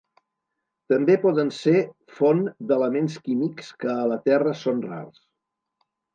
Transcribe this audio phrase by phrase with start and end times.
[0.93, 1.73] També poden ser
[2.21, 5.23] font d'elements químics que a la Terra són rars.